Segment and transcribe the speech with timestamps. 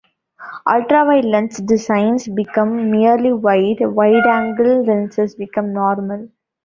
[0.65, 6.29] Ultra-wide lens designs become merely wide; wide-angle lenses become 'normal'.